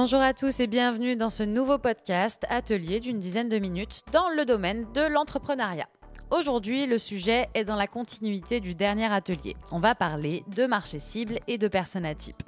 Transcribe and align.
Bonjour 0.00 0.20
à 0.20 0.32
tous 0.32 0.60
et 0.60 0.68
bienvenue 0.68 1.16
dans 1.16 1.28
ce 1.28 1.42
nouveau 1.42 1.76
podcast 1.76 2.44
atelier 2.48 3.00
d'une 3.00 3.18
dizaine 3.18 3.48
de 3.48 3.58
minutes 3.58 4.02
dans 4.12 4.28
le 4.28 4.44
domaine 4.44 4.86
de 4.92 5.00
l'entrepreneuriat. 5.00 5.88
Aujourd'hui, 6.30 6.86
le 6.86 6.98
sujet 6.98 7.48
est 7.54 7.64
dans 7.64 7.74
la 7.74 7.88
continuité 7.88 8.60
du 8.60 8.76
dernier 8.76 9.12
atelier. 9.12 9.56
On 9.72 9.80
va 9.80 9.96
parler 9.96 10.44
de 10.56 10.66
marché 10.66 11.00
cible 11.00 11.40
et 11.48 11.58
de 11.58 11.66
persona 11.66 12.14
type. 12.14 12.40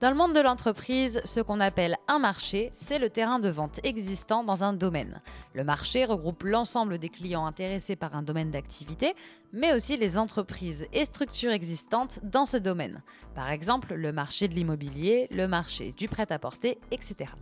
Dans 0.00 0.10
le 0.10 0.16
monde 0.16 0.32
de 0.32 0.40
l'entreprise, 0.40 1.20
ce 1.24 1.40
qu'on 1.40 1.58
appelle 1.58 1.96
un 2.06 2.20
marché, 2.20 2.70
c'est 2.72 3.00
le 3.00 3.10
terrain 3.10 3.40
de 3.40 3.48
vente 3.48 3.80
existant 3.82 4.44
dans 4.44 4.62
un 4.62 4.72
domaine. 4.72 5.20
Le 5.54 5.64
marché 5.64 6.04
regroupe 6.04 6.44
l'ensemble 6.44 6.98
des 6.98 7.08
clients 7.08 7.46
intéressés 7.46 7.96
par 7.96 8.14
un 8.14 8.22
domaine 8.22 8.52
d'activité, 8.52 9.16
mais 9.52 9.72
aussi 9.72 9.96
les 9.96 10.16
entreprises 10.16 10.86
et 10.92 11.04
structures 11.04 11.50
existantes 11.50 12.20
dans 12.22 12.46
ce 12.46 12.56
domaine. 12.56 13.02
Par 13.34 13.50
exemple, 13.50 13.94
le 13.94 14.12
marché 14.12 14.46
de 14.46 14.54
l'immobilier, 14.54 15.26
le 15.32 15.48
marché 15.48 15.90
du 15.90 16.06
prêt-à-porter, 16.06 16.78
etc. 16.92 17.32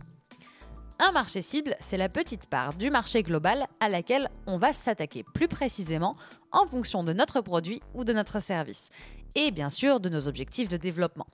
Un 0.97 1.11
marché 1.11 1.43
cible, 1.43 1.75
c'est 1.79 1.97
la 1.97 2.09
petite 2.09 2.47
part 2.47 2.73
du 2.73 2.89
marché 2.89 3.21
global 3.21 3.67
à 3.79 3.87
laquelle 3.87 4.31
on 4.47 4.57
va 4.57 4.73
s'attaquer 4.73 5.23
plus 5.35 5.47
précisément 5.47 6.15
en 6.51 6.65
fonction 6.65 7.03
de 7.03 7.13
notre 7.13 7.41
produit 7.41 7.83
ou 7.93 8.03
de 8.03 8.13
notre 8.13 8.39
service, 8.39 8.89
et 9.35 9.51
bien 9.51 9.69
sûr 9.69 9.99
de 9.99 10.09
nos 10.09 10.27
objectifs 10.27 10.69
de 10.69 10.77
développement. 10.77 11.27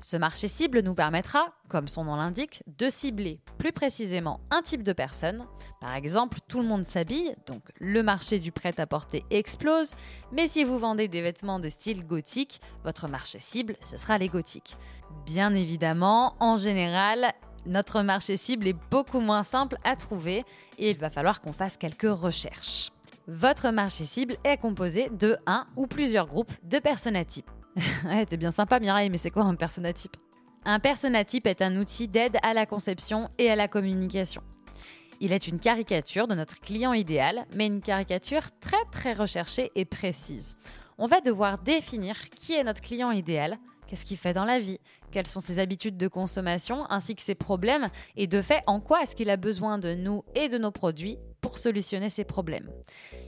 Ce 0.00 0.16
marché 0.16 0.46
cible 0.46 0.82
nous 0.82 0.94
permettra, 0.94 1.52
comme 1.68 1.88
son 1.88 2.04
nom 2.04 2.16
l'indique, 2.16 2.62
de 2.78 2.88
cibler 2.88 3.40
plus 3.58 3.72
précisément 3.72 4.40
un 4.50 4.62
type 4.62 4.84
de 4.84 4.92
personne. 4.92 5.44
Par 5.80 5.94
exemple, 5.94 6.38
tout 6.46 6.60
le 6.60 6.66
monde 6.66 6.86
s'habille, 6.86 7.34
donc 7.46 7.62
le 7.80 8.02
marché 8.02 8.38
du 8.38 8.52
prêt-à-porter 8.52 9.24
explose, 9.30 9.90
mais 10.30 10.46
si 10.46 10.62
vous 10.62 10.78
vendez 10.78 11.08
des 11.08 11.20
vêtements 11.20 11.58
de 11.58 11.68
style 11.68 12.06
gothique, 12.06 12.60
votre 12.84 13.08
marché 13.08 13.40
cible, 13.40 13.76
ce 13.80 13.96
sera 13.96 14.18
les 14.18 14.28
gothiques. 14.28 14.76
Bien 15.26 15.54
évidemment, 15.54 16.36
en 16.38 16.58
général, 16.58 17.32
notre 17.66 18.02
marché 18.02 18.36
cible 18.36 18.68
est 18.68 18.76
beaucoup 18.90 19.20
moins 19.20 19.42
simple 19.42 19.78
à 19.82 19.96
trouver 19.96 20.44
et 20.78 20.90
il 20.90 20.98
va 20.98 21.10
falloir 21.10 21.40
qu'on 21.40 21.52
fasse 21.52 21.76
quelques 21.76 22.02
recherches. 22.02 22.90
Votre 23.26 23.70
marché 23.72 24.04
cible 24.04 24.36
est 24.44 24.56
composé 24.56 25.10
de 25.10 25.36
un 25.46 25.66
ou 25.76 25.86
plusieurs 25.86 26.26
groupes 26.26 26.52
de 26.62 26.78
types. 27.24 27.50
ouais, 28.04 28.26
t'es 28.26 28.36
bien 28.36 28.50
sympa, 28.50 28.80
Mireille, 28.80 29.10
mais 29.10 29.18
c'est 29.18 29.30
quoi 29.30 29.44
un 29.44 29.54
personnatype 29.54 30.16
Un 30.64 30.80
personnatype 30.80 31.46
est 31.46 31.62
un 31.62 31.76
outil 31.76 32.08
d'aide 32.08 32.36
à 32.42 32.54
la 32.54 32.66
conception 32.66 33.28
et 33.38 33.50
à 33.50 33.56
la 33.56 33.68
communication. 33.68 34.42
Il 35.20 35.32
est 35.32 35.48
une 35.48 35.58
caricature 35.58 36.28
de 36.28 36.34
notre 36.34 36.60
client 36.60 36.92
idéal, 36.92 37.46
mais 37.54 37.66
une 37.66 37.80
caricature 37.80 38.42
très 38.60 38.84
très 38.92 39.12
recherchée 39.12 39.70
et 39.74 39.84
précise. 39.84 40.58
On 40.96 41.06
va 41.06 41.20
devoir 41.20 41.58
définir 41.58 42.28
qui 42.30 42.54
est 42.54 42.64
notre 42.64 42.80
client 42.80 43.10
idéal, 43.10 43.58
qu'est-ce 43.88 44.04
qu'il 44.04 44.18
fait 44.18 44.34
dans 44.34 44.44
la 44.44 44.60
vie, 44.60 44.78
quelles 45.10 45.26
sont 45.26 45.40
ses 45.40 45.58
habitudes 45.58 45.96
de 45.96 46.08
consommation, 46.08 46.88
ainsi 46.90 47.16
que 47.16 47.22
ses 47.22 47.34
problèmes, 47.34 47.88
et 48.16 48.26
de 48.26 48.42
fait 48.42 48.62
en 48.66 48.80
quoi 48.80 49.02
est-ce 49.02 49.16
qu'il 49.16 49.30
a 49.30 49.36
besoin 49.36 49.78
de 49.78 49.94
nous 49.94 50.22
et 50.34 50.48
de 50.48 50.58
nos 50.58 50.70
produits 50.70 51.18
pour 51.40 51.58
solutionner 51.58 52.08
ses 52.08 52.24
problèmes? 52.24 52.70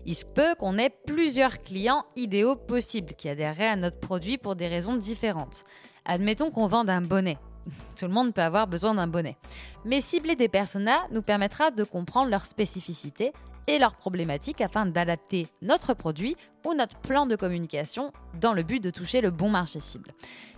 Il 0.06 0.14
se 0.14 0.24
peut 0.24 0.54
qu'on 0.58 0.78
ait 0.78 0.94
plusieurs 1.06 1.62
clients 1.62 2.04
idéaux 2.16 2.56
possibles 2.56 3.14
qui 3.14 3.28
adhéreraient 3.28 3.68
à 3.68 3.76
notre 3.76 3.98
produit 3.98 4.38
pour 4.38 4.54
des 4.54 4.68
raisons 4.68 4.96
différentes. 4.96 5.64
Admettons 6.04 6.50
qu'on 6.50 6.66
vende 6.66 6.90
un 6.90 7.02
bonnet. 7.02 7.38
Tout 7.98 8.06
le 8.06 8.12
monde 8.12 8.32
peut 8.34 8.42
avoir 8.42 8.66
besoin 8.66 8.94
d'un 8.94 9.06
bonnet. 9.06 9.36
Mais 9.84 10.00
cibler 10.00 10.36
des 10.36 10.48
personas 10.48 11.00
nous 11.10 11.22
permettra 11.22 11.70
de 11.70 11.84
comprendre 11.84 12.30
leurs 12.30 12.46
spécificités 12.46 13.32
et 13.66 13.78
leurs 13.78 13.94
problématiques 13.94 14.60
afin 14.60 14.86
d'adapter 14.86 15.46
notre 15.62 15.94
produit 15.94 16.36
ou 16.66 16.74
notre 16.74 16.98
plan 16.98 17.26
de 17.26 17.36
communication 17.36 18.12
dans 18.40 18.52
le 18.52 18.62
but 18.62 18.82
de 18.82 18.90
toucher 18.90 19.20
le 19.20 19.30
bon 19.30 19.48
marché 19.48 19.80
cible. 19.80 20.10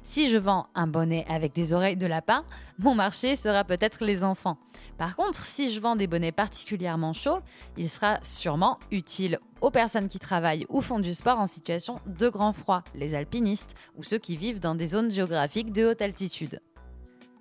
Si 0.03 0.31
je 0.31 0.39
vends 0.39 0.67
un 0.75 0.87
bonnet 0.87 1.25
avec 1.29 1.55
des 1.55 1.73
oreilles 1.73 1.97
de 1.97 2.07
lapin, 2.07 2.45
mon 2.79 2.95
marché 2.95 3.37
sera 3.37 3.65
peut-être 3.65 4.05
les 4.05 4.25
enfants. 4.25 4.59
Par 4.99 5.15
contre, 5.15 5.45
si 5.45 5.71
je 5.71 5.81
vends 5.81 5.97
des 5.97 6.07
bonnets 6.07 6.33
particulièrement 6.33 7.13
chauds, 7.13 7.39
il 7.77 7.89
sera 7.89 8.19
sûrement 8.23 8.79
utile 8.91 9.39
aux 9.61 9.71
personnes 9.71 10.09
qui 10.09 10.19
travaillent 10.19 10.67
ou 10.69 10.81
font 10.81 10.99
du 10.99 11.15
sport 11.15 11.39
en 11.39 11.47
situation 11.47 11.97
de 12.07 12.29
grand 12.29 12.53
froid, 12.53 12.83
les 12.95 13.15
alpinistes 13.15 13.75
ou 13.97 14.03
ceux 14.03 14.19
qui 14.19 14.37
vivent 14.37 14.61
dans 14.61 14.75
des 14.75 14.89
zones 14.89 15.11
géographiques 15.11 15.73
de 15.73 15.87
haute 15.87 16.03
altitude. 16.03 16.61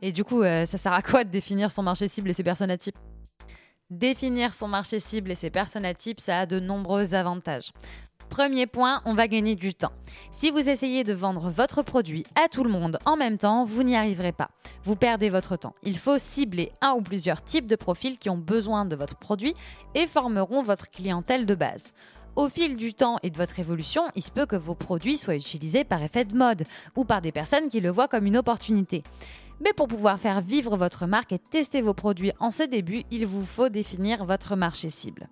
Et 0.03 0.11
du 0.11 0.23
coup, 0.23 0.41
euh, 0.41 0.65
ça 0.65 0.77
sert 0.77 0.93
à 0.93 1.01
quoi 1.01 1.23
de 1.23 1.29
définir 1.29 1.69
son 1.69 1.83
marché 1.83 2.07
cible 2.07 2.29
et 2.29 2.33
ses 2.33 2.43
personnes 2.43 2.75
types 2.77 2.97
Définir 3.91 4.53
son 4.53 4.69
marché 4.69 5.01
cible 5.01 5.31
et 5.31 5.35
ses 5.35 5.49
personas 5.49 5.93
types, 5.93 6.21
ça 6.21 6.39
a 6.39 6.45
de 6.45 6.61
nombreux 6.61 7.13
avantages. 7.13 7.73
Premier 8.29 8.65
point, 8.65 9.01
on 9.03 9.13
va 9.13 9.27
gagner 9.27 9.55
du 9.55 9.73
temps. 9.73 9.91
Si 10.31 10.49
vous 10.49 10.69
essayez 10.69 11.03
de 11.03 11.11
vendre 11.11 11.49
votre 11.49 11.83
produit 11.83 12.25
à 12.41 12.47
tout 12.47 12.63
le 12.63 12.69
monde 12.69 12.99
en 13.03 13.17
même 13.17 13.37
temps, 13.37 13.65
vous 13.65 13.83
n'y 13.83 13.97
arriverez 13.97 14.31
pas. 14.31 14.49
Vous 14.85 14.95
perdez 14.95 15.29
votre 15.29 15.57
temps. 15.57 15.75
Il 15.83 15.97
faut 15.97 16.17
cibler 16.17 16.71
un 16.79 16.93
ou 16.93 17.01
plusieurs 17.01 17.43
types 17.43 17.67
de 17.67 17.75
profils 17.75 18.17
qui 18.17 18.29
ont 18.29 18.37
besoin 18.37 18.85
de 18.85 18.95
votre 18.95 19.17
produit 19.17 19.55
et 19.93 20.07
formeront 20.07 20.63
votre 20.63 20.89
clientèle 20.89 21.45
de 21.45 21.55
base. 21.55 21.91
Au 22.37 22.47
fil 22.47 22.77
du 22.77 22.93
temps 22.93 23.17
et 23.23 23.29
de 23.29 23.37
votre 23.37 23.59
évolution, 23.59 24.03
il 24.15 24.23
se 24.23 24.31
peut 24.31 24.45
que 24.45 24.55
vos 24.55 24.73
produits 24.73 25.17
soient 25.17 25.35
utilisés 25.35 25.83
par 25.83 26.01
effet 26.01 26.23
de 26.23 26.35
mode 26.35 26.63
ou 26.95 27.03
par 27.03 27.21
des 27.21 27.33
personnes 27.33 27.67
qui 27.67 27.81
le 27.81 27.89
voient 27.89 28.07
comme 28.07 28.25
une 28.25 28.37
opportunité. 28.37 29.03
Mais 29.59 29.73
pour 29.73 29.89
pouvoir 29.89 30.17
faire 30.17 30.41
vivre 30.41 30.77
votre 30.77 31.07
marque 31.07 31.33
et 31.33 31.39
tester 31.39 31.81
vos 31.81 31.93
produits 31.93 32.31
en 32.39 32.49
ses 32.49 32.67
débuts, 32.67 33.03
il 33.11 33.27
vous 33.27 33.45
faut 33.45 33.67
définir 33.67 34.23
votre 34.25 34.55
marché 34.55 34.89
cible. 34.89 35.27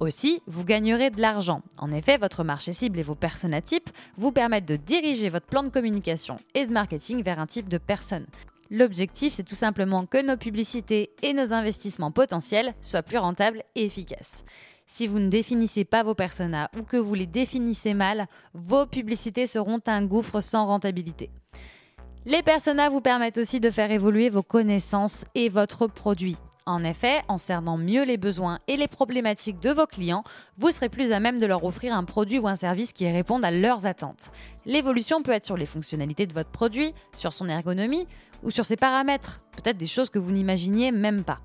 Aussi, 0.00 0.40
vous 0.46 0.64
gagnerez 0.64 1.10
de 1.10 1.20
l'argent. 1.20 1.62
En 1.78 1.90
effet, 1.90 2.18
votre 2.18 2.44
marché 2.44 2.72
cible 2.72 2.98
et 2.98 3.02
vos 3.02 3.16
types 3.64 3.90
vous 4.18 4.32
permettent 4.32 4.68
de 4.68 4.76
diriger 4.76 5.30
votre 5.30 5.46
plan 5.46 5.62
de 5.62 5.68
communication 5.70 6.36
et 6.54 6.66
de 6.66 6.72
marketing 6.72 7.22
vers 7.22 7.40
un 7.40 7.46
type 7.46 7.70
de 7.70 7.78
personne. 7.78 8.26
L'objectif, 8.70 9.32
c'est 9.32 9.44
tout 9.44 9.54
simplement 9.54 10.04
que 10.04 10.22
nos 10.22 10.36
publicités 10.36 11.10
et 11.22 11.32
nos 11.32 11.52
investissements 11.52 12.10
potentiels 12.10 12.74
soient 12.82 13.02
plus 13.02 13.18
rentables 13.18 13.62
et 13.74 13.84
efficaces. 13.84 14.44
Si 14.86 15.06
vous 15.06 15.18
ne 15.18 15.30
définissez 15.30 15.84
pas 15.84 16.02
vos 16.02 16.14
personas 16.14 16.68
ou 16.78 16.82
que 16.82 16.96
vous 16.96 17.14
les 17.14 17.26
définissez 17.26 17.94
mal, 17.94 18.26
vos 18.52 18.86
publicités 18.86 19.46
seront 19.46 19.78
un 19.86 20.04
gouffre 20.04 20.40
sans 20.40 20.66
rentabilité. 20.66 21.30
Les 22.26 22.42
personas 22.42 22.90
vous 22.90 23.00
permettent 23.00 23.38
aussi 23.38 23.60
de 23.60 23.70
faire 23.70 23.90
évoluer 23.90 24.28
vos 24.28 24.42
connaissances 24.42 25.24
et 25.34 25.48
votre 25.48 25.86
produit. 25.86 26.36
En 26.66 26.82
effet, 26.82 27.22
en 27.28 27.36
cernant 27.36 27.76
mieux 27.76 28.04
les 28.04 28.16
besoins 28.16 28.58
et 28.68 28.78
les 28.78 28.88
problématiques 28.88 29.60
de 29.60 29.70
vos 29.70 29.86
clients, 29.86 30.24
vous 30.56 30.70
serez 30.70 30.88
plus 30.88 31.12
à 31.12 31.20
même 31.20 31.38
de 31.38 31.44
leur 31.44 31.64
offrir 31.64 31.94
un 31.94 32.04
produit 32.04 32.38
ou 32.38 32.48
un 32.48 32.56
service 32.56 32.94
qui 32.94 33.10
réponde 33.10 33.44
à 33.44 33.50
leurs 33.50 33.84
attentes. 33.84 34.32
L'évolution 34.64 35.22
peut 35.22 35.32
être 35.32 35.44
sur 35.44 35.58
les 35.58 35.66
fonctionnalités 35.66 36.26
de 36.26 36.32
votre 36.32 36.50
produit, 36.50 36.94
sur 37.14 37.34
son 37.34 37.50
ergonomie 37.50 38.06
ou 38.42 38.50
sur 38.50 38.64
ses 38.64 38.76
paramètres, 38.76 39.38
peut-être 39.56 39.76
des 39.76 39.86
choses 39.86 40.08
que 40.08 40.18
vous 40.18 40.32
n'imaginiez 40.32 40.90
même 40.92 41.24
pas. 41.24 41.40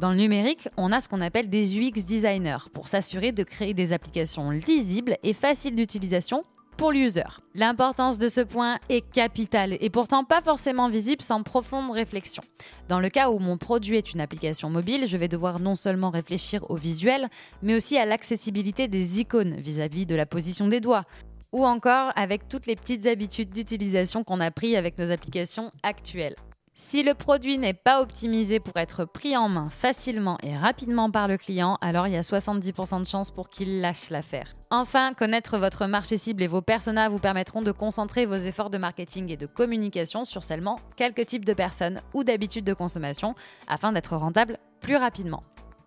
Dans 0.00 0.10
le 0.10 0.16
numérique, 0.16 0.68
on 0.76 0.92
a 0.92 1.00
ce 1.00 1.08
qu'on 1.08 1.20
appelle 1.20 1.50
des 1.50 1.76
UX 1.76 2.04
designers 2.04 2.70
pour 2.72 2.86
s'assurer 2.86 3.32
de 3.32 3.42
créer 3.42 3.74
des 3.74 3.92
applications 3.92 4.50
lisibles 4.50 5.16
et 5.24 5.32
faciles 5.32 5.74
d'utilisation 5.74 6.40
pour 6.76 6.92
l'user. 6.92 7.24
L'importance 7.56 8.16
de 8.16 8.28
ce 8.28 8.40
point 8.40 8.78
est 8.88 9.00
capitale 9.10 9.76
et 9.80 9.90
pourtant 9.90 10.22
pas 10.22 10.40
forcément 10.40 10.88
visible 10.88 11.22
sans 11.22 11.42
profonde 11.42 11.90
réflexion. 11.90 12.44
Dans 12.88 13.00
le 13.00 13.08
cas 13.08 13.30
où 13.30 13.40
mon 13.40 13.56
produit 13.56 13.96
est 13.96 14.12
une 14.12 14.20
application 14.20 14.70
mobile, 14.70 15.08
je 15.08 15.16
vais 15.16 15.26
devoir 15.26 15.58
non 15.58 15.74
seulement 15.74 16.10
réfléchir 16.10 16.70
au 16.70 16.76
visuel, 16.76 17.26
mais 17.62 17.74
aussi 17.74 17.98
à 17.98 18.06
l'accessibilité 18.06 18.86
des 18.86 19.18
icônes 19.18 19.56
vis-à-vis 19.56 20.06
de 20.06 20.14
la 20.14 20.26
position 20.26 20.68
des 20.68 20.78
doigts, 20.78 21.06
ou 21.50 21.66
encore 21.66 22.12
avec 22.14 22.48
toutes 22.48 22.66
les 22.66 22.76
petites 22.76 23.06
habitudes 23.06 23.50
d'utilisation 23.50 24.22
qu'on 24.22 24.38
a 24.38 24.52
pris 24.52 24.76
avec 24.76 24.96
nos 24.96 25.10
applications 25.10 25.72
actuelles. 25.82 26.36
Si 26.80 27.02
le 27.02 27.12
produit 27.12 27.58
n'est 27.58 27.74
pas 27.74 28.00
optimisé 28.00 28.60
pour 28.60 28.76
être 28.76 29.04
pris 29.04 29.36
en 29.36 29.48
main 29.48 29.68
facilement 29.68 30.38
et 30.44 30.56
rapidement 30.56 31.10
par 31.10 31.26
le 31.26 31.36
client, 31.36 31.76
alors 31.80 32.06
il 32.06 32.14
y 32.14 32.16
a 32.16 32.20
70% 32.20 33.00
de 33.00 33.04
chances 33.04 33.32
pour 33.32 33.50
qu'il 33.50 33.80
lâche 33.80 34.10
l'affaire. 34.10 34.54
Enfin, 34.70 35.12
connaître 35.12 35.58
votre 35.58 35.86
marché 35.86 36.16
cible 36.16 36.40
et 36.40 36.46
vos 36.46 36.62
personas 36.62 37.08
vous 37.08 37.18
permettront 37.18 37.62
de 37.62 37.72
concentrer 37.72 38.26
vos 38.26 38.36
efforts 38.36 38.70
de 38.70 38.78
marketing 38.78 39.28
et 39.32 39.36
de 39.36 39.46
communication 39.46 40.24
sur 40.24 40.44
seulement 40.44 40.78
quelques 40.94 41.26
types 41.26 41.44
de 41.44 41.52
personnes 41.52 42.00
ou 42.14 42.22
d'habitudes 42.22 42.64
de 42.64 42.74
consommation 42.74 43.34
afin 43.66 43.90
d'être 43.90 44.16
rentable 44.16 44.56
plus 44.80 44.96
rapidement. 44.96 45.40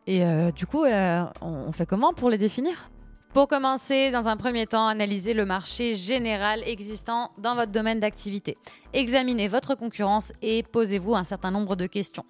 Et 0.08 0.26
euh, 0.26 0.52
du 0.52 0.66
coup, 0.66 0.84
euh, 0.84 1.24
on 1.42 1.72
fait 1.72 1.86
comment 1.86 2.12
pour 2.12 2.30
les 2.30 2.38
définir? 2.38 2.92
Pour 3.34 3.48
commencer, 3.48 4.12
dans 4.12 4.28
un 4.28 4.36
premier 4.36 4.68
temps, 4.68 4.88
analysez 4.88 5.34
le 5.34 5.46
marché 5.46 5.96
général 5.96 6.64
existant 6.66 7.32
dans 7.38 7.56
votre 7.56 7.72
domaine 7.72 8.00
d'activité. 8.00 8.58
Examinez 8.94 9.48
votre 9.48 9.76
concurrence 9.76 10.34
et 10.42 10.64
posez-vous 10.64 11.16
un 11.16 11.24
certain 11.24 11.52
nombre 11.52 11.76
de 11.76 11.88
questions. 11.88 12.26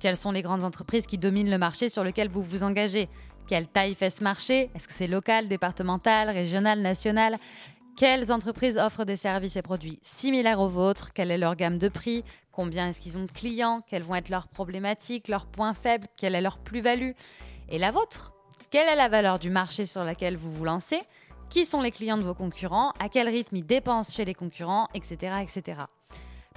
Quelles 0.00 0.16
sont 0.16 0.32
les 0.32 0.42
grandes 0.42 0.64
entreprises 0.64 1.06
qui 1.06 1.18
dominent 1.18 1.50
le 1.50 1.58
marché 1.58 1.88
sur 1.88 2.04
lequel 2.04 2.28
vous 2.28 2.42
vous 2.42 2.62
engagez? 2.62 3.08
Quelle 3.48 3.68
taille 3.68 3.94
fait 3.94 4.10
ce 4.10 4.24
marché? 4.24 4.70
Est-ce 4.74 4.88
que 4.88 4.94
c'est 4.94 5.06
local, 5.06 5.48
départemental, 5.48 6.30
régional, 6.30 6.80
national? 6.80 7.36
Quelles 7.96 8.32
entreprises 8.32 8.78
offrent 8.78 9.04
des 9.04 9.16
services 9.16 9.56
et 9.56 9.62
produits 9.62 9.98
similaires 10.02 10.60
aux 10.60 10.68
vôtres? 10.68 11.12
Quelle 11.12 11.30
est 11.30 11.38
leur 11.38 11.56
gamme 11.56 11.78
de 11.78 11.88
prix? 11.88 12.24
Combien 12.50 12.88
est-ce 12.88 13.00
qu'ils 13.00 13.18
ont 13.18 13.24
de 13.24 13.32
clients? 13.32 13.82
Quelles 13.88 14.02
vont 14.02 14.14
être 14.14 14.30
leurs 14.30 14.48
problématiques, 14.48 15.28
leurs 15.28 15.46
points 15.46 15.74
faibles? 15.74 16.06
Quelle 16.16 16.34
est 16.34 16.40
leur 16.40 16.58
plus-value? 16.58 17.12
Et 17.68 17.78
la 17.78 17.90
vôtre? 17.90 18.35
Quelle 18.76 18.88
est 18.90 18.96
la 18.96 19.08
valeur 19.08 19.38
du 19.38 19.48
marché 19.48 19.86
sur 19.86 20.04
laquelle 20.04 20.36
vous 20.36 20.52
vous 20.52 20.66
lancez 20.66 21.00
Qui 21.48 21.64
sont 21.64 21.80
les 21.80 21.90
clients 21.90 22.18
de 22.18 22.22
vos 22.22 22.34
concurrents 22.34 22.92
À 23.00 23.08
quel 23.08 23.26
rythme 23.26 23.56
ils 23.56 23.64
dépensent 23.64 24.12
chez 24.12 24.26
les 24.26 24.34
concurrents 24.34 24.86
Etc. 24.92 25.32
etc. 25.40 25.80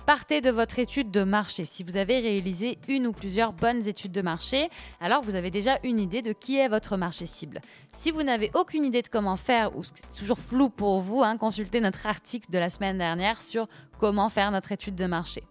Partez 0.05 0.41
de 0.41 0.49
votre 0.49 0.79
étude 0.79 1.11
de 1.11 1.23
marché. 1.23 1.63
Si 1.63 1.81
vous 1.81 1.95
avez 1.95 2.19
réalisé 2.19 2.77
une 2.89 3.07
ou 3.07 3.13
plusieurs 3.13 3.53
bonnes 3.53 3.87
études 3.87 4.11
de 4.11 4.21
marché, 4.21 4.67
alors 4.99 5.21
vous 5.21 5.35
avez 5.35 5.49
déjà 5.49 5.79
une 5.85 5.97
idée 5.97 6.21
de 6.21 6.33
qui 6.33 6.57
est 6.57 6.67
votre 6.67 6.97
marché 6.97 7.25
cible. 7.25 7.61
Si 7.93 8.11
vous 8.11 8.23
n'avez 8.23 8.51
aucune 8.53 8.83
idée 8.83 9.01
de 9.01 9.07
comment 9.07 9.37
faire 9.37 9.73
ou 9.77 9.85
c'est 9.85 10.19
toujours 10.19 10.39
flou 10.39 10.69
pour 10.69 10.99
vous, 10.99 11.23
hein, 11.23 11.37
consultez 11.37 11.79
notre 11.79 12.05
article 12.05 12.51
de 12.51 12.59
la 12.59 12.69
semaine 12.69 12.97
dernière 12.97 13.41
sur 13.41 13.65
comment 13.97 14.27
faire 14.27 14.51
notre 14.51 14.73
étude 14.73 14.95
de 14.95 15.05
marché. 15.05 15.41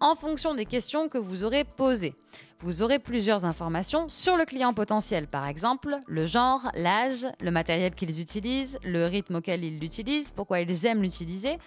En 0.00 0.14
fonction 0.14 0.54
des 0.54 0.66
questions 0.66 1.08
que 1.08 1.16
vous 1.16 1.42
aurez 1.42 1.64
posées, 1.64 2.14
vous 2.60 2.82
aurez 2.82 2.98
plusieurs 2.98 3.46
informations 3.46 4.10
sur 4.10 4.36
le 4.36 4.44
client 4.44 4.74
potentiel, 4.74 5.26
par 5.26 5.46
exemple 5.46 5.96
le 6.06 6.26
genre, 6.26 6.70
l'âge, 6.74 7.26
le 7.40 7.50
matériel 7.50 7.94
qu'ils 7.94 8.20
utilisent, 8.20 8.78
le 8.84 9.06
rythme 9.06 9.36
auquel 9.36 9.64
ils 9.64 9.78
l'utilisent, 9.78 10.32
pourquoi 10.32 10.60
ils 10.60 10.86
aiment 10.86 11.00
l'utiliser, 11.00 11.58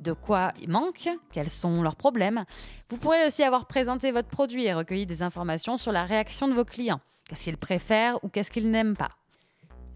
de 0.00 0.12
quoi 0.12 0.52
il 0.60 0.68
manque, 0.68 1.08
quels 1.32 1.48
sont 1.48 1.80
leurs 1.80 1.94
problèmes. 1.94 2.44
Vous 2.90 2.98
pourrez 2.98 3.24
aussi 3.24 3.44
avoir 3.44 3.66
présenté 3.66 4.10
votre 4.10 4.28
produit 4.28 4.64
et 4.64 4.74
recueilli 4.74 5.06
des 5.06 5.22
informations 5.22 5.76
sur 5.76 5.92
la 5.92 6.04
réaction 6.04 6.48
de 6.48 6.54
vos 6.54 6.64
clients. 6.64 7.00
Qu'est-ce 7.28 7.44
qu'ils 7.44 7.56
préfèrent 7.56 8.22
ou 8.24 8.28
qu'est-ce 8.28 8.50
qu'ils 8.50 8.70
n'aiment 8.70 8.96
pas. 8.96 9.10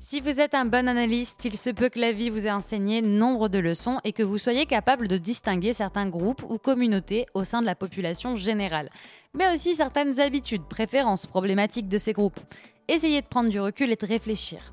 Si 0.03 0.23
vous 0.23 0.41
êtes 0.41 0.55
un 0.55 0.65
bon 0.65 0.89
analyste, 0.89 1.45
il 1.45 1.59
se 1.59 1.69
peut 1.69 1.91
que 1.91 1.99
la 1.99 2.11
vie 2.11 2.31
vous 2.31 2.47
ait 2.47 2.51
enseigné 2.51 3.03
nombre 3.03 3.51
de 3.51 3.59
leçons 3.59 3.99
et 4.03 4.15
que 4.15 4.23
vous 4.23 4.39
soyez 4.39 4.65
capable 4.65 5.09
de 5.09 5.19
distinguer 5.19 5.75
certains 5.75 6.09
groupes 6.09 6.43
ou 6.49 6.57
communautés 6.57 7.27
au 7.35 7.45
sein 7.45 7.61
de 7.61 7.67
la 7.67 7.75
population 7.75 8.35
générale, 8.35 8.89
mais 9.35 9.53
aussi 9.53 9.75
certaines 9.75 10.19
habitudes, 10.19 10.65
préférences, 10.65 11.27
problématiques 11.27 11.87
de 11.87 11.99
ces 11.99 12.15
groupes. 12.15 12.41
Essayez 12.89 13.21
de 13.21 13.29
prendre 13.29 13.51
du 13.51 13.61
recul 13.61 13.93
et 13.93 13.97
de 13.97 14.07
réfléchir. 14.07 14.73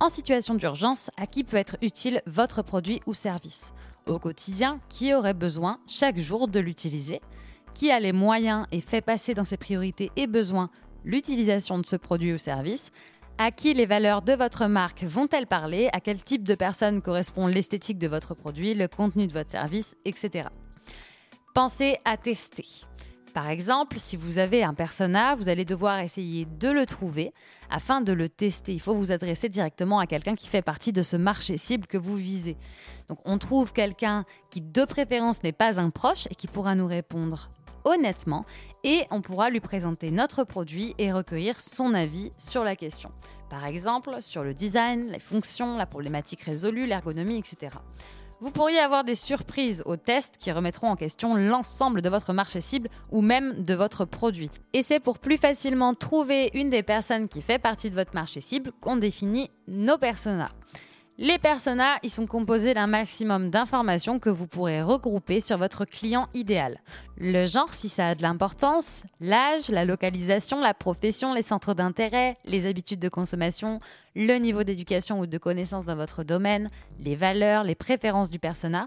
En 0.00 0.10
situation 0.10 0.54
d'urgence, 0.54 1.10
à 1.16 1.26
qui 1.26 1.44
peut 1.44 1.56
être 1.56 1.78
utile 1.80 2.20
votre 2.26 2.60
produit 2.60 3.00
ou 3.06 3.14
service? 3.14 3.72
Au 4.06 4.18
quotidien, 4.18 4.80
qui 4.90 5.14
aurait 5.14 5.32
besoin 5.32 5.80
chaque 5.86 6.18
jour 6.18 6.46
de 6.46 6.60
l'utiliser? 6.60 7.22
Qui 7.72 7.90
a 7.90 7.98
les 8.00 8.12
moyens 8.12 8.66
et 8.70 8.82
fait 8.82 9.00
passer 9.00 9.32
dans 9.32 9.44
ses 9.44 9.56
priorités 9.56 10.10
et 10.16 10.26
besoins 10.26 10.68
l'utilisation 11.04 11.78
de 11.78 11.86
ce 11.86 11.96
produit 11.96 12.34
ou 12.34 12.38
service? 12.38 12.92
À 13.38 13.52
qui 13.52 13.72
les 13.72 13.86
valeurs 13.86 14.22
de 14.22 14.32
votre 14.32 14.66
marque 14.66 15.04
vont-elles 15.04 15.46
parler? 15.46 15.88
À 15.92 16.00
quel 16.00 16.20
type 16.22 16.42
de 16.42 16.56
personne 16.56 17.00
correspond 17.00 17.46
l'esthétique 17.46 17.98
de 17.98 18.08
votre 18.08 18.34
produit, 18.34 18.74
le 18.74 18.88
contenu 18.88 19.28
de 19.28 19.32
votre 19.32 19.50
service, 19.50 19.94
etc. 20.04 20.48
Pensez 21.54 21.98
à 22.04 22.16
tester. 22.16 22.66
Par 23.34 23.48
exemple, 23.48 23.98
si 23.98 24.16
vous 24.16 24.38
avez 24.38 24.64
un 24.64 24.74
persona, 24.74 25.36
vous 25.36 25.48
allez 25.48 25.64
devoir 25.64 26.00
essayer 26.00 26.46
de 26.46 26.68
le 26.68 26.84
trouver 26.84 27.32
afin 27.70 28.00
de 28.00 28.12
le 28.12 28.28
tester. 28.28 28.72
Il 28.72 28.80
faut 28.80 28.94
vous 28.94 29.12
adresser 29.12 29.48
directement 29.48 30.00
à 30.00 30.06
quelqu'un 30.06 30.34
qui 30.34 30.48
fait 30.48 30.62
partie 30.62 30.92
de 30.92 31.02
ce 31.02 31.16
marché 31.16 31.56
cible 31.56 31.86
que 31.86 31.98
vous 31.98 32.16
visez. 32.16 32.56
Donc 33.08 33.18
on 33.24 33.38
trouve 33.38 33.72
quelqu'un 33.72 34.24
qui 34.50 34.60
de 34.60 34.84
préférence 34.84 35.44
n'est 35.44 35.52
pas 35.52 35.78
un 35.78 35.90
proche 35.90 36.26
et 36.30 36.34
qui 36.34 36.48
pourra 36.48 36.74
nous 36.74 36.86
répondre 36.86 37.48
honnêtement 37.88 38.44
et 38.84 39.06
on 39.10 39.20
pourra 39.20 39.50
lui 39.50 39.60
présenter 39.60 40.10
notre 40.10 40.44
produit 40.44 40.94
et 40.98 41.12
recueillir 41.12 41.60
son 41.60 41.94
avis 41.94 42.30
sur 42.38 42.64
la 42.64 42.76
question. 42.76 43.10
Par 43.50 43.64
exemple, 43.64 44.18
sur 44.20 44.44
le 44.44 44.54
design, 44.54 45.08
les 45.08 45.20
fonctions, 45.20 45.76
la 45.76 45.86
problématique 45.86 46.42
résolue, 46.42 46.86
l'ergonomie, 46.86 47.38
etc. 47.38 47.76
Vous 48.40 48.52
pourriez 48.52 48.78
avoir 48.78 49.02
des 49.02 49.16
surprises 49.16 49.82
aux 49.84 49.96
tests 49.96 50.36
qui 50.38 50.52
remettront 50.52 50.88
en 50.88 50.96
question 50.96 51.34
l'ensemble 51.34 52.02
de 52.02 52.08
votre 52.08 52.32
marché 52.32 52.60
cible 52.60 52.88
ou 53.10 53.20
même 53.20 53.64
de 53.64 53.74
votre 53.74 54.04
produit. 54.04 54.50
Et 54.74 54.82
c'est 54.82 55.00
pour 55.00 55.18
plus 55.18 55.38
facilement 55.38 55.92
trouver 55.92 56.50
une 56.54 56.68
des 56.68 56.84
personnes 56.84 57.28
qui 57.28 57.42
fait 57.42 57.58
partie 57.58 57.90
de 57.90 57.96
votre 57.96 58.14
marché 58.14 58.40
cible 58.40 58.70
qu'on 58.80 58.96
définit 58.96 59.50
nos 59.66 59.98
personas. 59.98 60.50
Les 61.20 61.40
personas, 61.40 61.96
ils 62.04 62.10
sont 62.10 62.28
composés 62.28 62.74
d'un 62.74 62.86
maximum 62.86 63.50
d'informations 63.50 64.20
que 64.20 64.30
vous 64.30 64.46
pourrez 64.46 64.82
regrouper 64.82 65.40
sur 65.40 65.58
votre 65.58 65.84
client 65.84 66.28
idéal. 66.32 66.80
Le 67.16 67.44
genre, 67.44 67.74
si 67.74 67.88
ça 67.88 68.10
a 68.10 68.14
de 68.14 68.22
l'importance, 68.22 69.02
l'âge, 69.20 69.68
la 69.68 69.84
localisation, 69.84 70.60
la 70.60 70.74
profession, 70.74 71.34
les 71.34 71.42
centres 71.42 71.74
d'intérêt, 71.74 72.36
les 72.44 72.66
habitudes 72.66 73.00
de 73.00 73.08
consommation, 73.08 73.80
le 74.14 74.36
niveau 74.36 74.62
d'éducation 74.62 75.18
ou 75.18 75.26
de 75.26 75.38
connaissance 75.38 75.84
dans 75.84 75.96
votre 75.96 76.22
domaine, 76.22 76.68
les 77.00 77.16
valeurs, 77.16 77.64
les 77.64 77.74
préférences 77.74 78.30
du 78.30 78.38
persona. 78.38 78.86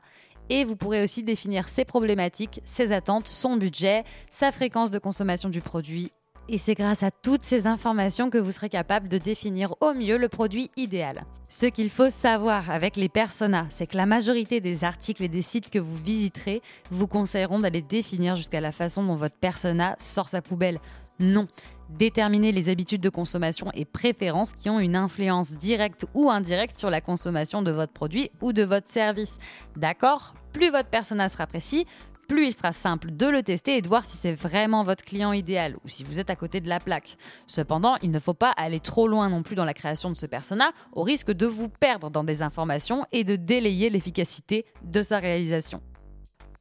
Et 0.49 0.63
vous 0.63 0.77
pourrez 0.77 1.03
aussi 1.03 1.23
définir 1.23 1.67
ses 1.67 1.83
problématiques, 1.83 2.61
ses 2.63 2.93
attentes, 2.93 3.27
son 3.27 3.57
budget, 3.57 4.05
sa 4.31 4.53
fréquence 4.53 4.89
de 4.89 4.99
consommation 4.99 5.49
du 5.49 5.59
produit 5.59 6.13
et 6.49 6.57
c'est 6.57 6.75
grâce 6.75 7.03
à 7.03 7.11
toutes 7.11 7.43
ces 7.43 7.67
informations 7.67 8.29
que 8.29 8.37
vous 8.37 8.51
serez 8.51 8.69
capable 8.69 9.07
de 9.07 9.17
définir 9.17 9.75
au 9.81 9.93
mieux 9.93 10.17
le 10.17 10.29
produit 10.29 10.69
idéal. 10.77 11.23
Ce 11.49 11.65
qu'il 11.65 11.89
faut 11.89 12.09
savoir 12.09 12.69
avec 12.69 12.95
les 12.95 13.09
personas, 13.09 13.65
c'est 13.69 13.87
que 13.87 13.97
la 13.97 14.05
majorité 14.05 14.61
des 14.61 14.83
articles 14.83 15.23
et 15.23 15.27
des 15.27 15.41
sites 15.41 15.69
que 15.69 15.79
vous 15.79 15.97
visiterez 15.97 16.61
vous 16.89 17.07
conseilleront 17.07 17.59
d'aller 17.59 17.81
définir 17.81 18.35
jusqu'à 18.35 18.61
la 18.61 18.71
façon 18.71 19.03
dont 19.03 19.15
votre 19.15 19.35
persona 19.35 19.95
sort 19.99 20.29
sa 20.29 20.41
poubelle. 20.41 20.79
Non, 21.19 21.47
déterminer 21.89 22.51
les 22.51 22.69
habitudes 22.69 23.01
de 23.01 23.09
consommation 23.09 23.67
et 23.73 23.85
préférences 23.85 24.53
qui 24.53 24.69
ont 24.69 24.79
une 24.79 24.95
influence 24.95 25.51
directe 25.51 26.05
ou 26.13 26.29
indirecte 26.29 26.79
sur 26.79 26.89
la 26.89 27.01
consommation 27.01 27.61
de 27.61 27.71
votre 27.71 27.93
produit 27.93 28.31
ou 28.41 28.53
de 28.53 28.63
votre 28.63 28.87
service. 28.87 29.37
D'accord? 29.75 30.33
Plus 30.53 30.69
votre 30.69 30.89
persona 30.89 31.29
sera 31.29 31.47
précis, 31.47 31.85
plus 32.31 32.47
il 32.47 32.53
sera 32.53 32.71
simple 32.71 33.11
de 33.11 33.27
le 33.27 33.43
tester 33.43 33.75
et 33.75 33.81
de 33.81 33.89
voir 33.89 34.05
si 34.05 34.15
c'est 34.15 34.31
vraiment 34.31 34.83
votre 34.83 35.03
client 35.03 35.33
idéal 35.33 35.75
ou 35.83 35.89
si 35.89 36.05
vous 36.05 36.17
êtes 36.17 36.29
à 36.29 36.37
côté 36.37 36.61
de 36.61 36.69
la 36.69 36.79
plaque. 36.79 37.17
Cependant, 37.45 37.97
il 38.01 38.09
ne 38.09 38.19
faut 38.19 38.33
pas 38.33 38.51
aller 38.55 38.79
trop 38.79 39.09
loin 39.09 39.27
non 39.27 39.43
plus 39.43 39.55
dans 39.55 39.65
la 39.65 39.73
création 39.73 40.09
de 40.09 40.15
ce 40.15 40.25
persona 40.25 40.71
au 40.93 41.03
risque 41.03 41.33
de 41.33 41.45
vous 41.45 41.67
perdre 41.67 42.09
dans 42.09 42.23
des 42.23 42.41
informations 42.41 43.05
et 43.11 43.25
de 43.25 43.35
délayer 43.35 43.89
l'efficacité 43.89 44.65
de 44.81 45.03
sa 45.03 45.19
réalisation. 45.19 45.81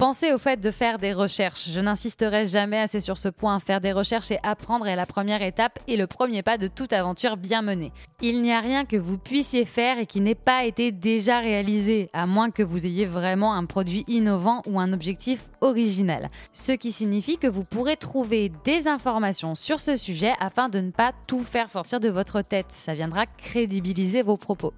Pensez 0.01 0.33
au 0.33 0.39
fait 0.39 0.59
de 0.59 0.71
faire 0.71 0.97
des 0.97 1.13
recherches. 1.13 1.69
Je 1.69 1.79
n'insisterai 1.79 2.47
jamais 2.47 2.79
assez 2.79 3.01
sur 3.01 3.19
ce 3.19 3.29
point. 3.29 3.61
Faire 3.61 3.83
des 3.83 3.93
recherches 3.93 4.31
et 4.31 4.39
apprendre 4.43 4.87
est 4.87 4.97
la 4.97 5.05
première 5.05 5.43
étape 5.43 5.79
et 5.87 5.99
le 5.99 6.07
premier 6.07 6.43
pas 6.43 6.57
de 6.57 6.69
toute 6.69 6.95
aventure 6.95 7.37
bien 7.37 7.61
menée. 7.61 7.93
Il 8.23 8.41
n'y 8.41 8.51
a 8.51 8.61
rien 8.61 8.87
que 8.87 8.97
vous 8.97 9.19
puissiez 9.19 9.67
faire 9.67 9.99
et 9.99 10.07
qui 10.07 10.23
n'ait 10.23 10.35
pas 10.35 10.65
été 10.65 10.91
déjà 10.91 11.41
réalisé, 11.41 12.09
à 12.15 12.27
moins 12.27 12.51
que 12.51 12.63
vous 12.63 12.87
ayez 12.87 13.05
vraiment 13.05 13.53
un 13.53 13.67
produit 13.67 14.07
innovant 14.09 14.63
ou 14.67 14.81
un 14.81 14.95
objectif 14.95 15.51
original. 15.61 16.31
Ce 16.55 16.73
qui 16.73 16.93
signifie 16.93 17.37
que 17.37 17.47
vous 17.47 17.65
pourrez 17.65 17.99
trouver 17.99 18.51
des 18.65 18.89
informations 18.89 19.55
sur 19.55 19.81
ce 19.81 19.97
sujet 19.97 20.33
afin 20.41 20.71
de 20.71 20.81
ne 20.81 20.93
pas 20.93 21.13
tout 21.29 21.45
faire 21.45 21.69
sortir 21.69 22.01
de 22.01 22.09
votre 22.09 22.41
tête. 22.41 22.71
Ça 22.73 22.95
viendra 22.95 23.27
crédibiliser 23.27 24.23
vos 24.23 24.39
propos. 24.39 24.73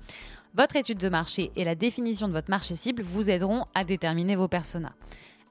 Votre 0.54 0.76
étude 0.76 0.99
de 0.99 1.08
marché 1.08 1.50
et 1.56 1.64
la 1.64 1.75
définition 1.75 2.28
de 2.28 2.34
votre 2.34 2.50
marché 2.50 2.75
cible 2.75 3.02
vous 3.02 3.31
aideront 3.31 3.64
à 3.75 3.84
déterminer 3.84 4.37
vos 4.37 4.49
personas. 4.49 4.93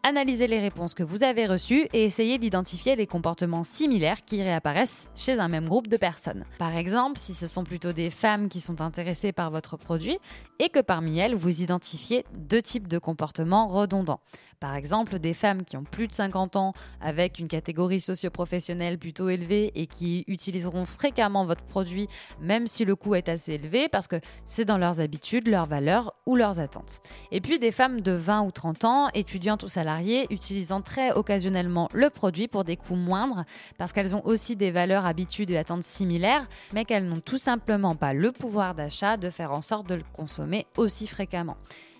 Analysez 0.03 0.45
les 0.45 0.59
réponses 0.59 0.93
que 0.93 1.01
vous 1.01 1.23
avez 1.23 1.47
reçues 1.47 1.87
et 1.91 2.03
essayez 2.03 2.37
d'identifier 2.37 2.95
les 2.95 3.07
comportements 3.07 3.63
similaires 3.63 4.21
qui 4.21 4.43
réapparaissent 4.43 5.07
chez 5.15 5.39
un 5.39 5.47
même 5.47 5.67
groupe 5.67 5.87
de 5.87 5.97
personnes. 5.97 6.45
Par 6.59 6.75
exemple, 6.75 7.17
si 7.17 7.33
ce 7.33 7.47
sont 7.47 7.63
plutôt 7.63 7.93
des 7.93 8.11
femmes 8.11 8.47
qui 8.47 8.59
sont 8.59 8.79
intéressées 8.79 9.31
par 9.31 9.49
votre 9.49 9.75
produit 9.75 10.17
et 10.61 10.69
que 10.69 10.79
parmi 10.79 11.17
elles, 11.17 11.33
vous 11.33 11.63
identifiez 11.63 12.23
deux 12.35 12.61
types 12.61 12.87
de 12.87 12.99
comportements 12.99 13.65
redondants. 13.65 14.21
Par 14.59 14.75
exemple, 14.75 15.17
des 15.17 15.33
femmes 15.33 15.63
qui 15.63 15.75
ont 15.75 15.83
plus 15.83 16.07
de 16.07 16.13
50 16.13 16.55
ans 16.55 16.73
avec 17.01 17.39
une 17.39 17.47
catégorie 17.47 17.99
socio-professionnelle 17.99 18.99
plutôt 18.99 19.27
élevée 19.27 19.71
et 19.73 19.87
qui 19.87 20.23
utiliseront 20.27 20.85
fréquemment 20.85 21.45
votre 21.45 21.63
produit 21.63 22.07
même 22.39 22.67
si 22.67 22.85
le 22.85 22.95
coût 22.95 23.15
est 23.15 23.27
assez 23.27 23.53
élevé 23.53 23.89
parce 23.89 24.07
que 24.07 24.17
c'est 24.45 24.63
dans 24.63 24.77
leurs 24.77 24.99
habitudes, 24.99 25.47
leurs 25.47 25.65
valeurs 25.65 26.13
ou 26.27 26.35
leurs 26.35 26.59
attentes. 26.59 27.01
Et 27.31 27.41
puis 27.41 27.57
des 27.57 27.71
femmes 27.71 28.01
de 28.01 28.11
20 28.11 28.43
ou 28.43 28.51
30 28.51 28.85
ans, 28.85 29.07
étudiantes 29.15 29.63
ou 29.63 29.67
salariées, 29.67 30.27
utilisant 30.29 30.81
très 30.81 31.11
occasionnellement 31.11 31.89
le 31.91 32.11
produit 32.11 32.47
pour 32.47 32.63
des 32.63 32.77
coûts 32.77 32.95
moindres 32.95 33.45
parce 33.79 33.93
qu'elles 33.93 34.15
ont 34.15 34.23
aussi 34.27 34.55
des 34.55 34.69
valeurs, 34.69 35.07
habitudes 35.07 35.49
et 35.49 35.57
attentes 35.57 35.83
similaires 35.83 36.47
mais 36.71 36.85
qu'elles 36.85 37.07
n'ont 37.07 37.19
tout 37.19 37.39
simplement 37.39 37.95
pas 37.95 38.13
le 38.13 38.31
pouvoir 38.31 38.75
d'achat 38.75 39.17
de 39.17 39.31
faire 39.31 39.53
en 39.53 39.63
sorte 39.63 39.89
de 39.89 39.95
le 39.95 40.03
consommer 40.13 40.50
aussi 40.77 41.07
fréquemment. 41.07 41.57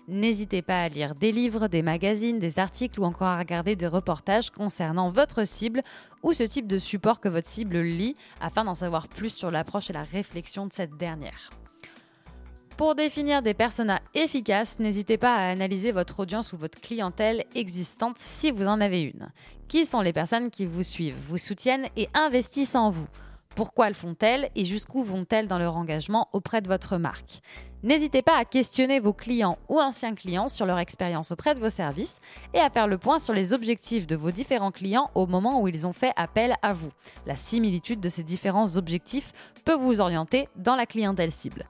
N'hésitez 0.08 0.62
pas 0.62 0.82
à 0.82 0.88
lire 0.88 1.14
des 1.14 1.30
livres, 1.30 1.68
des 1.68 1.82
magazines, 1.82 2.40
des 2.40 2.58
articles 2.58 3.00
ou 3.00 3.04
encore 3.04 3.28
à 3.28 3.38
regarder 3.38 3.76
des 3.76 3.86
reportages 3.86 4.50
concernant 4.50 5.10
votre 5.10 5.46
cible 5.46 5.82
ou 6.24 6.32
ce 6.32 6.42
type 6.42 6.66
de 6.66 6.78
support 6.78 7.20
que 7.20 7.28
votre 7.28 7.46
cible 7.46 7.80
lit 7.80 8.16
afin 8.40 8.64
d'en 8.64 8.74
savoir 8.74 9.06
plus 9.06 9.32
sur 9.32 9.50
l'approche 9.50 9.90
et 9.90 9.92
la 9.92 10.02
réflexion 10.02 10.66
de 10.66 10.72
cette 10.72 10.96
dernière. 10.96 11.50
Pour 12.76 12.96
définir 12.96 13.42
des 13.42 13.54
personas 13.54 14.00
efficaces, 14.14 14.80
n'hésitez 14.80 15.18
pas 15.18 15.36
à 15.36 15.50
analyser 15.50 15.92
votre 15.92 16.20
audience 16.20 16.52
ou 16.52 16.56
votre 16.56 16.80
clientèle 16.80 17.44
existante 17.54 18.18
si 18.18 18.50
vous 18.50 18.66
en 18.66 18.80
avez 18.80 19.02
une. 19.02 19.30
Qui 19.68 19.86
sont 19.86 20.00
les 20.00 20.12
personnes 20.12 20.50
qui 20.50 20.66
vous 20.66 20.82
suivent, 20.82 21.16
vous 21.28 21.38
soutiennent 21.38 21.86
et 21.96 22.08
investissent 22.12 22.74
en 22.74 22.90
vous? 22.90 23.06
Pourquoi 23.54 23.88
le 23.88 23.94
font-elles 23.94 24.50
et 24.54 24.64
jusqu'où 24.64 25.02
vont-elles 25.02 25.46
dans 25.46 25.58
leur 25.58 25.76
engagement 25.76 26.28
auprès 26.32 26.62
de 26.62 26.68
votre 26.68 26.96
marque? 26.96 27.40
N'hésitez 27.82 28.22
pas 28.22 28.36
à 28.36 28.44
questionner 28.44 29.00
vos 29.00 29.12
clients 29.12 29.58
ou 29.68 29.80
anciens 29.80 30.14
clients 30.14 30.48
sur 30.48 30.66
leur 30.66 30.78
expérience 30.78 31.32
auprès 31.32 31.54
de 31.54 31.60
vos 31.60 31.68
services 31.68 32.20
et 32.54 32.60
à 32.60 32.70
faire 32.70 32.86
le 32.86 32.96
point 32.96 33.18
sur 33.18 33.34
les 33.34 33.52
objectifs 33.52 34.06
de 34.06 34.16
vos 34.16 34.30
différents 34.30 34.70
clients 34.70 35.10
au 35.14 35.26
moment 35.26 35.60
où 35.60 35.68
ils 35.68 35.86
ont 35.86 35.92
fait 35.92 36.12
appel 36.16 36.54
à 36.62 36.72
vous. 36.72 36.90
La 37.26 37.36
similitude 37.36 38.00
de 38.00 38.08
ces 38.08 38.22
différents 38.22 38.76
objectifs 38.76 39.32
peut 39.64 39.74
vous 39.74 40.00
orienter 40.00 40.48
dans 40.56 40.76
la 40.76 40.86
clientèle 40.86 41.32
cible. 41.32 41.66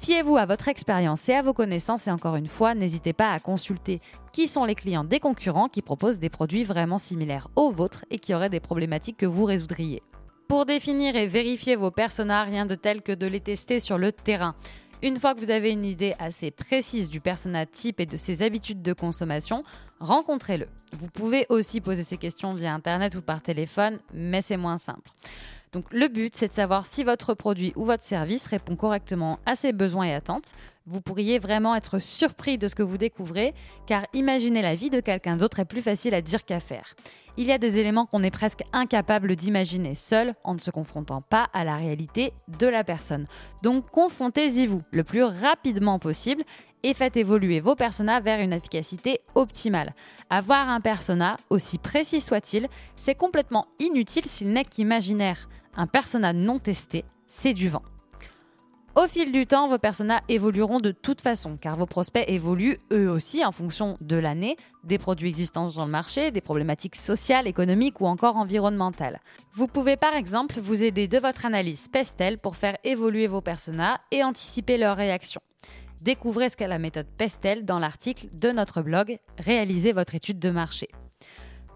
Fiez-vous 0.00 0.36
à 0.36 0.44
votre 0.44 0.68
expérience 0.68 1.28
et 1.30 1.34
à 1.34 1.42
vos 1.42 1.54
connaissances 1.54 2.06
et 2.08 2.10
encore 2.10 2.36
une 2.36 2.46
fois, 2.46 2.74
n'hésitez 2.74 3.14
pas 3.14 3.32
à 3.32 3.40
consulter 3.40 4.00
qui 4.32 4.48
sont 4.48 4.66
les 4.66 4.74
clients 4.74 5.04
des 5.04 5.20
concurrents 5.20 5.68
qui 5.68 5.80
proposent 5.80 6.18
des 6.18 6.28
produits 6.28 6.64
vraiment 6.64 6.98
similaires 6.98 7.48
aux 7.56 7.70
vôtres 7.70 8.04
et 8.10 8.18
qui 8.18 8.34
auraient 8.34 8.50
des 8.50 8.60
problématiques 8.60 9.16
que 9.16 9.26
vous 9.26 9.44
résoudriez. 9.44 10.02
Pour 10.48 10.66
définir 10.66 11.16
et 11.16 11.26
vérifier 11.26 11.74
vos 11.74 11.90
personas, 11.90 12.44
rien 12.44 12.66
de 12.66 12.74
tel 12.74 13.02
que 13.02 13.12
de 13.12 13.26
les 13.26 13.40
tester 13.40 13.80
sur 13.80 13.96
le 13.96 14.12
terrain. 14.12 14.54
Une 15.02 15.18
fois 15.18 15.34
que 15.34 15.40
vous 15.40 15.50
avez 15.50 15.70
une 15.70 15.84
idée 15.84 16.14
assez 16.18 16.50
précise 16.50 17.08
du 17.08 17.20
persona 17.20 17.66
type 17.66 18.00
et 18.00 18.06
de 18.06 18.16
ses 18.16 18.42
habitudes 18.42 18.82
de 18.82 18.92
consommation, 18.92 19.64
rencontrez-le. 20.00 20.66
Vous 20.98 21.08
pouvez 21.08 21.46
aussi 21.48 21.80
poser 21.80 22.04
ces 22.04 22.18
questions 22.18 22.54
via 22.54 22.74
Internet 22.74 23.14
ou 23.14 23.22
par 23.22 23.42
téléphone, 23.42 23.98
mais 24.12 24.42
c'est 24.42 24.56
moins 24.56 24.78
simple. 24.78 25.10
Donc 25.72 25.86
le 25.90 26.08
but, 26.08 26.36
c'est 26.36 26.48
de 26.48 26.52
savoir 26.52 26.86
si 26.86 27.04
votre 27.04 27.34
produit 27.34 27.72
ou 27.74 27.84
votre 27.84 28.04
service 28.04 28.46
répond 28.46 28.76
correctement 28.76 29.40
à 29.44 29.56
ses 29.56 29.72
besoins 29.72 30.04
et 30.04 30.14
attentes. 30.14 30.52
Vous 30.86 31.00
pourriez 31.00 31.38
vraiment 31.38 31.74
être 31.74 31.98
surpris 31.98 32.58
de 32.58 32.68
ce 32.68 32.74
que 32.74 32.82
vous 32.82 32.96
découvrez, 32.98 33.54
car 33.86 34.06
imaginer 34.12 34.62
la 34.62 34.76
vie 34.76 34.90
de 34.90 35.00
quelqu'un 35.00 35.36
d'autre 35.36 35.58
est 35.58 35.64
plus 35.64 35.82
facile 35.82 36.14
à 36.14 36.22
dire 36.22 36.44
qu'à 36.44 36.60
faire. 36.60 36.94
Il 37.36 37.48
y 37.48 37.52
a 37.52 37.58
des 37.58 37.78
éléments 37.78 38.06
qu'on 38.06 38.22
est 38.22 38.30
presque 38.30 38.62
incapable 38.72 39.34
d'imaginer 39.34 39.96
seul 39.96 40.34
en 40.44 40.54
ne 40.54 40.60
se 40.60 40.70
confrontant 40.70 41.20
pas 41.20 41.48
à 41.52 41.64
la 41.64 41.76
réalité 41.76 42.32
de 42.58 42.68
la 42.68 42.84
personne. 42.84 43.26
Donc 43.62 43.90
confrontez-y 43.90 44.66
vous 44.66 44.82
le 44.92 45.02
plus 45.02 45.24
rapidement 45.24 45.98
possible 45.98 46.44
et 46.84 46.94
faites 46.94 47.16
évoluer 47.16 47.60
vos 47.60 47.74
personas 47.74 48.20
vers 48.20 48.40
une 48.40 48.52
efficacité 48.52 49.20
optimale. 49.34 49.94
Avoir 50.30 50.68
un 50.68 50.80
persona, 50.80 51.36
aussi 51.50 51.78
précis 51.78 52.20
soit-il, 52.20 52.68
c'est 52.94 53.16
complètement 53.16 53.66
inutile 53.80 54.26
s'il 54.26 54.52
n'est 54.52 54.64
qu'imaginaire. 54.64 55.48
Un 55.76 55.88
persona 55.88 56.32
non 56.32 56.60
testé, 56.60 57.04
c'est 57.26 57.54
du 57.54 57.68
vent. 57.68 57.82
Au 58.96 59.08
fil 59.08 59.32
du 59.32 59.44
temps, 59.44 59.68
vos 59.68 59.78
personas 59.78 60.20
évolueront 60.28 60.78
de 60.78 60.92
toute 60.92 61.20
façon, 61.20 61.56
car 61.60 61.76
vos 61.76 61.84
prospects 61.84 62.24
évoluent 62.28 62.78
eux 62.92 63.10
aussi 63.10 63.44
en 63.44 63.50
fonction 63.50 63.96
de 64.00 64.14
l'année, 64.14 64.54
des 64.84 64.98
produits 64.98 65.28
existants 65.28 65.68
dans 65.70 65.84
le 65.84 65.90
marché, 65.90 66.30
des 66.30 66.40
problématiques 66.40 66.94
sociales, 66.94 67.48
économiques 67.48 68.00
ou 68.00 68.06
encore 68.06 68.36
environnementales. 68.36 69.20
Vous 69.52 69.66
pouvez 69.66 69.96
par 69.96 70.14
exemple 70.14 70.60
vous 70.60 70.84
aider 70.84 71.08
de 71.08 71.18
votre 71.18 71.44
analyse 71.44 71.88
Pestel 71.88 72.38
pour 72.38 72.54
faire 72.54 72.78
évoluer 72.84 73.26
vos 73.26 73.40
personas 73.40 73.98
et 74.12 74.22
anticiper 74.22 74.78
leurs 74.78 74.96
réactions. 74.96 75.42
Découvrez 76.02 76.48
ce 76.48 76.56
qu'est 76.56 76.68
la 76.68 76.78
méthode 76.78 77.08
Pestel 77.18 77.64
dans 77.64 77.80
l'article 77.80 78.28
de 78.38 78.52
notre 78.52 78.80
blog 78.80 79.18
Réalisez 79.38 79.92
votre 79.92 80.14
étude 80.14 80.38
de 80.38 80.50
marché. 80.50 80.88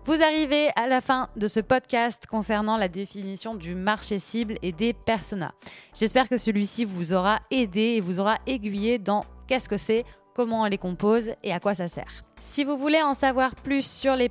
Vous 0.08 0.22
arrivez 0.22 0.70
à 0.74 0.86
la 0.86 1.02
fin 1.02 1.28
de 1.36 1.46
ce 1.48 1.60
podcast 1.60 2.24
concernant 2.26 2.78
la 2.78 2.88
définition 2.88 3.54
du 3.54 3.74
marché 3.74 4.18
cible 4.18 4.54
et 4.62 4.72
des 4.72 4.94
personas. 4.94 5.52
J'espère 5.94 6.30
que 6.30 6.38
celui-ci 6.38 6.86
vous 6.86 7.12
aura 7.12 7.40
aidé 7.50 7.96
et 7.96 8.00
vous 8.00 8.18
aura 8.18 8.38
aiguillé 8.46 8.98
dans 8.98 9.22
qu'est-ce 9.46 9.68
que 9.68 9.76
c'est, 9.76 10.06
comment 10.34 10.62
on 10.62 10.64
les 10.64 10.78
compose 10.78 11.32
et 11.42 11.52
à 11.52 11.60
quoi 11.60 11.74
ça 11.74 11.88
sert. 11.88 12.22
Si 12.40 12.64
vous 12.64 12.78
voulez 12.78 13.02
en 13.02 13.12
savoir 13.12 13.54
plus 13.54 13.84
sur 13.84 14.16
les 14.16 14.30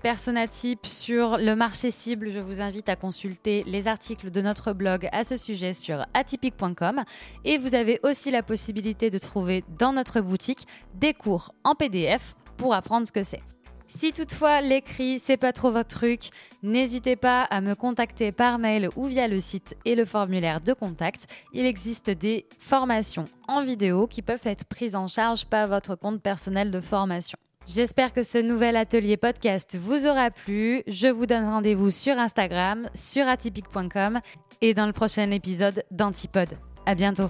types, 0.50 0.88
sur 0.88 1.38
le 1.38 1.56
marché 1.56 1.92
cible, 1.92 2.32
je 2.32 2.40
vous 2.40 2.60
invite 2.60 2.90
à 2.90 2.96
consulter 2.96 3.64
les 3.68 3.88
articles 3.88 4.32
de 4.32 4.42
notre 4.42 4.74
blog 4.74 5.08
à 5.12 5.24
ce 5.24 5.38
sujet 5.38 5.74
sur 5.74 6.04
atypique.com 6.16 7.04
et 7.46 7.60
vous 7.60 7.76
avez 7.76 8.00
aussi 8.02 8.32
la 8.32 8.42
possibilité 8.42 9.12
de 9.12 9.20
trouver 9.20 9.64
dans 9.78 9.94
notre 9.94 10.22
boutique 10.22 10.66
des 10.96 11.14
cours 11.14 11.54
en 11.64 11.76
PDF 11.76 12.36
pour 12.58 12.74
apprendre 12.74 13.06
ce 13.06 13.12
que 13.12 13.22
c'est. 13.22 13.44
Si 13.88 14.12
toutefois 14.12 14.62
l'écrit 14.62 15.20
c'est 15.20 15.38
pas 15.38 15.54
trop 15.54 15.72
votre 15.72 15.90
truc, 15.90 16.30
n'hésitez 16.64 17.16
pas 17.16 17.44
à 17.44 17.62
me 17.62 17.76
contacter 17.76 18.32
par 18.32 18.60
mail 18.60 18.90
ou 18.96 19.06
via 19.06 19.28
le 19.28 19.40
site 19.40 19.78
et 19.86 19.96
le 19.96 20.06
formulaire 20.06 20.62
de 20.62 20.74
contact. 20.74 21.28
Il 21.54 21.66
existe 21.66 22.10
des 22.10 22.46
formations 22.60 23.26
en 23.48 23.64
vidéo 23.64 24.08
qui 24.08 24.22
peuvent 24.22 24.46
être 24.46 24.66
prises 24.66 24.96
en 24.96 25.08
charge 25.08 25.46
par 25.46 25.68
votre 25.68 25.96
compte 25.96 26.22
personnel 26.22 26.70
de 26.72 26.82
formation. 26.82 27.38
J'espère 27.66 28.14
que 28.14 28.24
ce 28.24 28.38
nouvel 28.38 28.78
atelier 28.78 29.18
podcast 29.18 29.78
vous 29.78 30.08
aura 30.08 30.30
plu. 30.30 30.84
Je 30.88 31.08
vous 31.08 31.26
donne 31.26 31.46
rendez-vous 31.46 31.92
sur 31.92 32.18
Instagram, 32.18 32.90
sur 32.96 33.28
atypique.com 33.28 34.20
et 34.62 34.74
dans 34.74 34.86
le 34.86 34.94
prochain 34.94 35.30
épisode 35.32 35.84
d'Antipode. 35.92 36.58
À 36.86 36.96
bientôt. 36.96 37.30